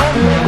[0.00, 0.39] Don't